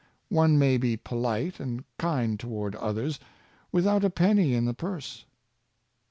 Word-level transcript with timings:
One 0.29 0.57
may 0.57 0.77
be 0.77 0.97
polite 0.97 1.59
and 1.59 1.83
kind 1.99 2.39
toward 2.39 2.75
others, 2.77 3.19
without 3.71 4.03
a 4.03 4.09
penny 4.09 4.55
in 4.55 4.65
the 4.65 4.73
purse. 4.73 5.25